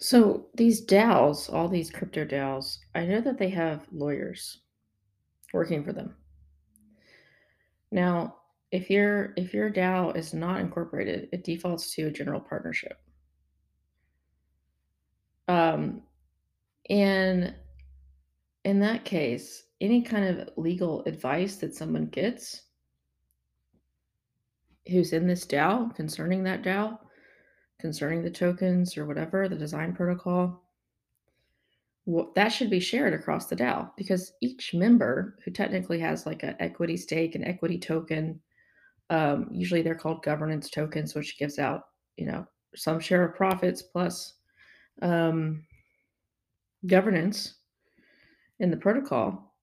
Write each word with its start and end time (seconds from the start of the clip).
So 0.00 0.46
these 0.54 0.84
DAOs, 0.84 1.52
all 1.52 1.68
these 1.68 1.90
crypto 1.90 2.24
DAOs, 2.24 2.78
I 2.94 3.04
know 3.04 3.20
that 3.20 3.38
they 3.38 3.50
have 3.50 3.86
lawyers 3.92 4.60
working 5.52 5.84
for 5.84 5.92
them. 5.92 6.16
Now, 7.92 8.36
if 8.72 8.88
your 8.88 9.34
if 9.36 9.52
your 9.52 9.70
DAO 9.70 10.16
is 10.16 10.32
not 10.32 10.60
incorporated, 10.60 11.28
it 11.32 11.44
defaults 11.44 11.94
to 11.94 12.06
a 12.06 12.10
general 12.10 12.40
partnership. 12.40 12.98
Um, 15.48 16.02
and 16.88 17.54
in 18.64 18.80
that 18.80 19.04
case, 19.04 19.64
any 19.80 20.00
kind 20.02 20.24
of 20.24 20.50
legal 20.56 21.02
advice 21.04 21.56
that 21.56 21.74
someone 21.74 22.06
gets 22.06 22.62
who's 24.88 25.12
in 25.12 25.26
this 25.26 25.44
DAO 25.44 25.94
concerning 25.94 26.42
that 26.44 26.62
DAO, 26.62 26.98
concerning 27.80 28.22
the 28.22 28.30
tokens 28.30 28.96
or 28.96 29.06
whatever, 29.06 29.48
the 29.48 29.56
design 29.56 29.94
protocol, 29.94 30.62
wh- 32.10 32.32
that 32.34 32.48
should 32.48 32.70
be 32.70 32.80
shared 32.80 33.14
across 33.14 33.46
the 33.46 33.56
DAO 33.56 33.90
because 33.96 34.32
each 34.40 34.74
member 34.74 35.38
who 35.44 35.50
technically 35.50 35.98
has 35.98 36.26
like 36.26 36.42
an 36.42 36.56
equity 36.60 36.96
stake, 36.96 37.34
an 37.34 37.44
equity 37.44 37.78
token, 37.78 38.40
um, 39.10 39.48
usually 39.50 39.82
they're 39.82 39.94
called 39.94 40.22
governance 40.22 40.70
tokens, 40.70 41.14
which 41.14 41.38
gives 41.38 41.58
out, 41.58 41.82
you 42.16 42.26
know, 42.26 42.46
some 42.76 43.00
share 43.00 43.24
of 43.24 43.34
profits 43.34 43.82
plus 43.82 44.34
um, 45.02 45.64
governance 46.86 47.54
in 48.60 48.70
the 48.70 48.76
protocol. 48.76 49.54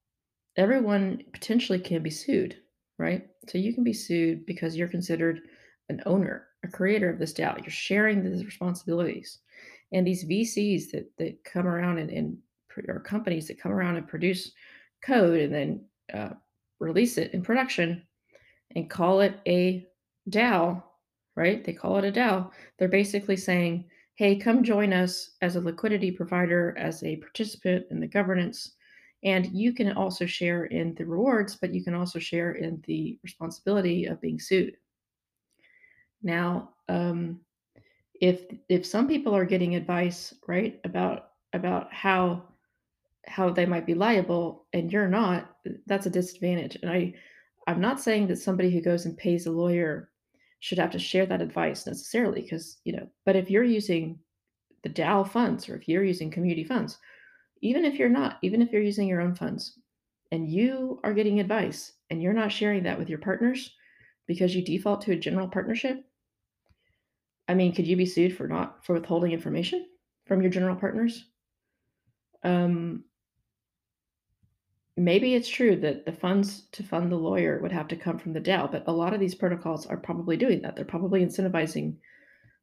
Everyone 0.56 1.22
potentially 1.32 1.78
can 1.78 2.02
be 2.02 2.10
sued, 2.10 2.56
right? 2.98 3.28
So 3.48 3.58
you 3.58 3.72
can 3.72 3.84
be 3.84 3.92
sued 3.92 4.44
because 4.44 4.76
you're 4.76 4.88
considered 4.88 5.40
an 5.88 6.02
owner, 6.06 6.48
a 6.64 6.68
creator 6.68 7.10
of 7.10 7.18
this 7.18 7.32
DAO. 7.32 7.58
You're 7.58 7.70
sharing 7.70 8.22
these 8.22 8.44
responsibilities. 8.44 9.38
And 9.92 10.06
these 10.06 10.24
VCs 10.24 10.90
that, 10.90 11.10
that 11.18 11.42
come 11.44 11.66
around 11.66 11.98
and, 11.98 12.10
and 12.10 12.36
or 12.86 13.00
companies 13.00 13.48
that 13.48 13.60
come 13.60 13.72
around 13.72 13.96
and 13.96 14.06
produce 14.06 14.52
code 15.02 15.40
and 15.40 15.54
then 15.54 15.84
uh, 16.14 16.34
release 16.78 17.18
it 17.18 17.32
in 17.34 17.42
production 17.42 18.02
and 18.76 18.90
call 18.90 19.20
it 19.20 19.40
a 19.46 19.86
DAO, 20.30 20.82
right? 21.36 21.64
They 21.64 21.72
call 21.72 21.98
it 21.98 22.04
a 22.04 22.12
DAO. 22.12 22.50
They're 22.78 22.88
basically 22.88 23.36
saying, 23.36 23.84
hey, 24.14 24.36
come 24.36 24.62
join 24.62 24.92
us 24.92 25.30
as 25.42 25.56
a 25.56 25.60
liquidity 25.60 26.10
provider, 26.10 26.76
as 26.76 27.02
a 27.02 27.16
participant 27.16 27.86
in 27.90 28.00
the 28.00 28.06
governance. 28.06 28.74
And 29.24 29.46
you 29.46 29.72
can 29.72 29.92
also 29.92 30.26
share 30.26 30.66
in 30.66 30.94
the 30.94 31.06
rewards, 31.06 31.56
but 31.56 31.72
you 31.72 31.82
can 31.82 31.94
also 31.94 32.18
share 32.18 32.52
in 32.52 32.82
the 32.86 33.18
responsibility 33.22 34.04
of 34.04 34.20
being 34.20 34.38
sued. 34.38 34.76
Now, 36.22 36.70
um, 36.88 37.40
if 38.20 38.42
if 38.68 38.84
some 38.84 39.06
people 39.06 39.34
are 39.34 39.44
getting 39.44 39.74
advice, 39.74 40.34
right, 40.46 40.80
about 40.84 41.30
about 41.52 41.92
how 41.92 42.44
how 43.26 43.50
they 43.50 43.66
might 43.66 43.86
be 43.86 43.94
liable 43.94 44.66
and 44.72 44.90
you're 44.92 45.08
not, 45.08 45.56
that's 45.86 46.06
a 46.06 46.10
disadvantage. 46.10 46.78
And 46.82 46.90
I 46.90 47.14
I'm 47.66 47.80
not 47.80 48.00
saying 48.00 48.28
that 48.28 48.38
somebody 48.38 48.70
who 48.70 48.80
goes 48.80 49.04
and 49.04 49.16
pays 49.16 49.46
a 49.46 49.52
lawyer 49.52 50.10
should 50.60 50.78
have 50.78 50.90
to 50.90 50.98
share 50.98 51.26
that 51.26 51.42
advice 51.42 51.86
necessarily 51.86 52.42
because, 52.42 52.78
you 52.84 52.92
know, 52.92 53.06
but 53.24 53.36
if 53.36 53.50
you're 53.50 53.62
using 53.62 54.18
the 54.82 54.88
DAO 54.88 55.28
funds 55.28 55.68
or 55.68 55.76
if 55.76 55.88
you're 55.88 56.04
using 56.04 56.30
community 56.30 56.64
funds, 56.64 56.98
even 57.60 57.84
if 57.84 57.98
you're 57.98 58.08
not, 58.08 58.38
even 58.42 58.62
if 58.62 58.72
you're 58.72 58.82
using 58.82 59.06
your 59.06 59.20
own 59.20 59.34
funds 59.34 59.78
and 60.32 60.48
you 60.48 61.00
are 61.04 61.14
getting 61.14 61.40
advice 61.40 61.92
and 62.10 62.22
you're 62.22 62.32
not 62.32 62.50
sharing 62.52 62.82
that 62.84 62.98
with 62.98 63.08
your 63.08 63.18
partners 63.18 63.74
because 64.26 64.54
you 64.54 64.64
default 64.64 65.00
to 65.02 65.12
a 65.12 65.16
general 65.16 65.48
partnership, 65.48 66.04
I 67.48 67.54
mean, 67.54 67.74
could 67.74 67.86
you 67.86 67.96
be 67.96 68.06
sued 68.06 68.36
for 68.36 68.46
not 68.46 68.84
for 68.84 68.92
withholding 68.92 69.32
information 69.32 69.86
from 70.26 70.42
your 70.42 70.50
general 70.50 70.76
partners? 70.76 71.24
Um, 72.44 73.04
maybe 74.96 75.34
it's 75.34 75.48
true 75.48 75.76
that 75.76 76.04
the 76.04 76.12
funds 76.12 76.66
to 76.72 76.82
fund 76.82 77.10
the 77.10 77.16
lawyer 77.16 77.60
would 77.60 77.72
have 77.72 77.88
to 77.88 77.96
come 77.96 78.18
from 78.18 78.34
the 78.34 78.40
DAO, 78.40 78.70
but 78.70 78.84
a 78.86 78.92
lot 78.92 79.14
of 79.14 79.20
these 79.20 79.34
protocols 79.34 79.86
are 79.86 79.96
probably 79.96 80.36
doing 80.36 80.60
that. 80.62 80.76
They're 80.76 80.84
probably 80.84 81.24
incentivizing 81.24 81.96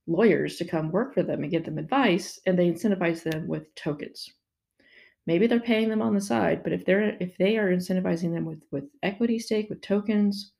lawyers 0.08 0.58
to 0.58 0.66
come 0.66 0.92
work 0.92 1.14
for 1.14 1.24
them 1.24 1.42
and 1.42 1.52
give 1.52 1.66
them 1.66 1.80
advice, 1.80 2.40
and 2.46 2.58
they 2.58 2.70
incentivize 2.70 3.24
them 3.24 3.48
with 3.48 3.74
tokens. 3.76 4.30
Maybe 5.26 5.48
they're 5.48 5.60
paying 5.60 5.90
them 5.90 6.04
on 6.04 6.14
the 6.14 6.22
side, 6.22 6.62
but 6.62 6.74
if 6.74 6.86
they're 6.86 7.18
if 7.20 7.36
they 7.38 7.58
are 7.58 7.72
incentivizing 7.72 8.32
them 8.32 8.46
with 8.46 8.62
with 8.72 8.84
equity 9.02 9.40
stake 9.40 9.70
with 9.70 9.82
tokens, 9.82 10.52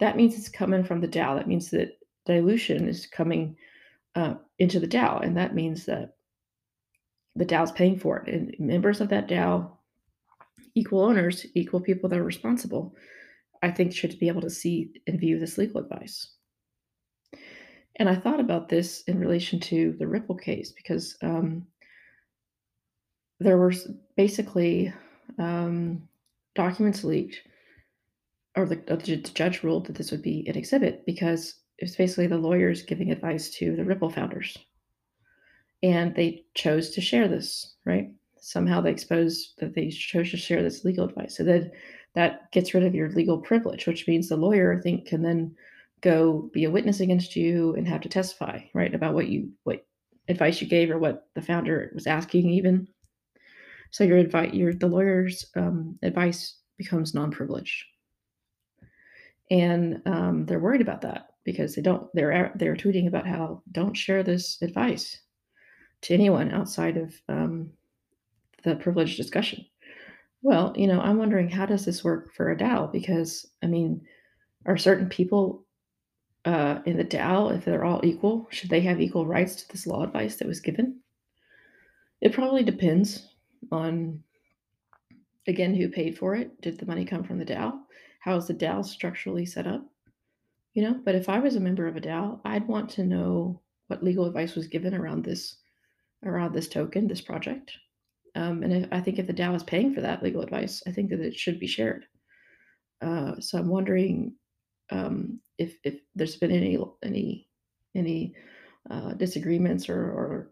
that 0.00 0.16
means 0.16 0.36
it's 0.36 0.48
coming 0.48 0.84
from 0.84 1.00
the 1.00 1.08
DAO. 1.08 1.36
That 1.36 1.48
means 1.48 1.70
that 1.70 1.97
dilution 2.34 2.88
is 2.88 3.06
coming 3.06 3.56
uh, 4.14 4.34
into 4.58 4.80
the 4.80 4.88
DAO, 4.88 5.24
and 5.24 5.36
that 5.36 5.54
means 5.54 5.86
that 5.86 6.16
the 7.36 7.46
DAO 7.46 7.64
is 7.64 7.72
paying 7.72 7.98
for 7.98 8.18
it, 8.18 8.34
and 8.34 8.54
members 8.58 9.00
of 9.00 9.08
that 9.08 9.28
DAO, 9.28 9.70
equal 10.74 11.04
owners, 11.04 11.46
equal 11.54 11.80
people 11.80 12.08
that 12.08 12.18
are 12.18 12.24
responsible, 12.24 12.94
I 13.62 13.70
think 13.70 13.92
should 13.92 14.18
be 14.18 14.28
able 14.28 14.42
to 14.42 14.50
see 14.50 14.92
and 15.06 15.18
view 15.18 15.38
this 15.38 15.58
legal 15.58 15.80
advice. 15.80 16.28
And 17.96 18.08
I 18.08 18.14
thought 18.14 18.40
about 18.40 18.68
this 18.68 19.02
in 19.02 19.18
relation 19.18 19.58
to 19.60 19.96
the 19.98 20.06
Ripple 20.06 20.36
case 20.36 20.70
because 20.70 21.16
um, 21.20 21.66
there 23.40 23.58
were 23.58 23.72
basically 24.16 24.92
um, 25.38 26.02
documents 26.54 27.04
leaked, 27.04 27.42
or 28.56 28.66
the, 28.66 28.76
the, 28.76 29.16
judge 29.16 29.62
ruled 29.62 29.86
that 29.86 29.96
this 29.96 30.10
would 30.10 30.22
be 30.22 30.46
an 30.48 30.56
exhibit 30.56 31.04
because 31.06 31.54
it's 31.78 31.96
basically 31.96 32.26
the 32.26 32.38
lawyers 32.38 32.82
giving 32.82 33.10
advice 33.10 33.50
to 33.50 33.76
the 33.76 33.84
Ripple 33.84 34.10
founders. 34.10 34.56
And 35.82 36.14
they 36.14 36.44
chose 36.54 36.90
to 36.90 37.00
share 37.00 37.28
this, 37.28 37.76
right? 37.84 38.10
Somehow 38.40 38.80
they 38.80 38.90
exposed 38.90 39.54
that 39.58 39.74
they 39.74 39.90
chose 39.90 40.30
to 40.32 40.36
share 40.36 40.62
this 40.62 40.84
legal 40.84 41.06
advice. 41.06 41.36
So 41.36 41.44
that 41.44 41.72
that 42.14 42.50
gets 42.50 42.74
rid 42.74 42.84
of 42.84 42.94
your 42.94 43.10
legal 43.10 43.38
privilege, 43.38 43.86
which 43.86 44.08
means 44.08 44.28
the 44.28 44.36
lawyer, 44.36 44.76
I 44.76 44.80
think, 44.80 45.06
can 45.06 45.22
then 45.22 45.54
go 46.00 46.50
be 46.52 46.64
a 46.64 46.70
witness 46.70 47.00
against 47.00 47.36
you 47.36 47.74
and 47.74 47.86
have 47.86 48.00
to 48.00 48.08
testify, 48.08 48.60
right, 48.74 48.94
about 48.94 49.14
what 49.14 49.28
you 49.28 49.50
what 49.62 49.86
advice 50.28 50.60
you 50.60 50.66
gave 50.66 50.90
or 50.90 50.98
what 50.98 51.28
the 51.34 51.42
founder 51.42 51.92
was 51.94 52.06
asking, 52.06 52.50
even. 52.50 52.88
So 53.90 54.04
your 54.04 54.18
advice, 54.18 54.52
your 54.52 54.74
the 54.74 54.88
lawyer's 54.88 55.46
um, 55.54 55.96
advice 56.02 56.56
becomes 56.76 57.14
non-privileged, 57.14 57.84
and 59.50 60.02
um, 60.06 60.46
they're 60.46 60.58
worried 60.58 60.80
about 60.80 61.02
that 61.02 61.28
because 61.50 61.74
they 61.74 61.80
don't. 61.80 62.06
They're 62.12 62.52
they're 62.56 62.76
tweeting 62.76 63.08
about 63.08 63.26
how 63.26 63.62
don't 63.72 63.96
share 63.96 64.22
this 64.22 64.60
advice 64.60 65.18
to 66.02 66.12
anyone 66.12 66.50
outside 66.50 66.98
of 66.98 67.14
um, 67.30 67.70
the 68.64 68.76
privileged 68.76 69.16
discussion. 69.16 69.64
Well, 70.42 70.74
you 70.76 70.86
know, 70.86 71.00
I'm 71.00 71.16
wondering 71.16 71.48
how 71.48 71.64
does 71.64 71.86
this 71.86 72.04
work 72.04 72.34
for 72.34 72.50
a 72.50 72.56
DAO? 72.56 72.92
Because 72.92 73.46
I 73.62 73.66
mean, 73.66 74.02
are 74.66 74.76
certain 74.76 75.08
people 75.08 75.64
uh, 76.44 76.80
in 76.84 76.98
the 76.98 77.04
DAO, 77.04 77.56
if 77.56 77.64
they're 77.64 77.86
all 77.86 78.04
equal, 78.04 78.46
should 78.50 78.68
they 78.68 78.82
have 78.82 79.00
equal 79.00 79.26
rights 79.26 79.56
to 79.56 79.68
this 79.68 79.86
law 79.86 80.02
advice 80.02 80.36
that 80.36 80.48
was 80.48 80.60
given? 80.60 81.00
It 82.20 82.34
probably 82.34 82.62
depends 82.62 83.26
on, 83.72 84.22
again, 85.46 85.74
who 85.74 85.88
paid 85.88 86.18
for 86.18 86.34
it. 86.34 86.60
Did 86.60 86.78
the 86.78 86.86
money 86.86 87.06
come 87.06 87.24
from 87.24 87.38
the 87.38 87.46
DAO? 87.46 87.72
How 88.20 88.36
is 88.36 88.48
the 88.48 88.54
DAO 88.54 88.84
structurally 88.84 89.46
set 89.46 89.66
up? 89.66 89.82
You 90.74 90.82
know, 90.82 91.00
but 91.04 91.14
if 91.14 91.28
I 91.28 91.38
was 91.38 91.56
a 91.56 91.60
member 91.60 91.86
of 91.86 91.96
a 91.96 92.00
DAO, 92.00 92.40
I'd 92.44 92.68
want 92.68 92.90
to 92.90 93.04
know 93.04 93.62
what 93.88 94.04
legal 94.04 94.26
advice 94.26 94.54
was 94.54 94.68
given 94.68 94.94
around 94.94 95.24
this, 95.24 95.56
around 96.24 96.54
this 96.54 96.68
token, 96.68 97.08
this 97.08 97.20
project. 97.20 97.72
Um, 98.34 98.62
and 98.62 98.72
if, 98.72 98.88
I 98.92 99.00
think 99.00 99.18
if 99.18 99.26
the 99.26 99.32
DAO 99.32 99.56
is 99.56 99.62
paying 99.62 99.94
for 99.94 100.00
that 100.02 100.22
legal 100.22 100.42
advice, 100.42 100.82
I 100.86 100.92
think 100.92 101.10
that 101.10 101.20
it 101.20 101.34
should 101.34 101.58
be 101.58 101.66
shared. 101.66 102.04
Uh, 103.00 103.40
so 103.40 103.58
I'm 103.58 103.68
wondering 103.68 104.34
um, 104.90 105.40
if 105.58 105.76
if 105.84 106.00
there's 106.14 106.36
been 106.36 106.50
any 106.50 106.78
any 107.02 107.48
any 107.94 108.34
uh, 108.90 109.14
disagreements 109.14 109.88
or, 109.88 110.00
or 110.00 110.50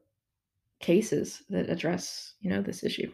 cases 0.81 1.43
that 1.49 1.70
address 1.70 2.35
you 2.40 2.50
know 2.50 2.62
this 2.62 2.85
issue. 2.85 3.12